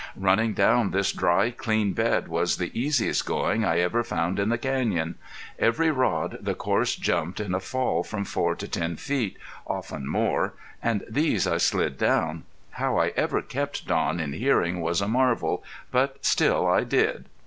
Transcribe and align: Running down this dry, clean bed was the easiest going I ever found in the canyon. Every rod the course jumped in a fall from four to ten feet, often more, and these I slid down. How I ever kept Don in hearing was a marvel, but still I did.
Running 0.17 0.53
down 0.55 0.89
this 0.89 1.11
dry, 1.11 1.51
clean 1.51 1.93
bed 1.93 2.27
was 2.27 2.57
the 2.57 2.71
easiest 2.73 3.23
going 3.23 3.63
I 3.63 3.77
ever 3.77 4.03
found 4.03 4.39
in 4.39 4.49
the 4.49 4.57
canyon. 4.57 5.13
Every 5.59 5.91
rod 5.91 6.39
the 6.41 6.55
course 6.55 6.95
jumped 6.95 7.39
in 7.39 7.53
a 7.53 7.59
fall 7.59 8.01
from 8.03 8.25
four 8.25 8.55
to 8.55 8.67
ten 8.67 8.95
feet, 8.95 9.37
often 9.67 10.07
more, 10.07 10.55
and 10.81 11.05
these 11.07 11.45
I 11.45 11.57
slid 11.57 11.99
down. 11.99 12.45
How 12.71 12.97
I 12.97 13.09
ever 13.09 13.43
kept 13.43 13.85
Don 13.85 14.19
in 14.19 14.33
hearing 14.33 14.81
was 14.81 15.01
a 15.01 15.07
marvel, 15.07 15.63
but 15.91 16.25
still 16.25 16.65
I 16.65 16.83
did. 16.83 17.27